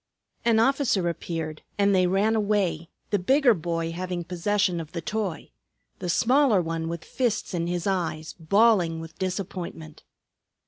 [0.43, 5.51] An officer appeared, and they ran away, the bigger boy having possession of the toy;
[5.99, 10.01] the smaller one with fists in his eyes, bawling with disappointment.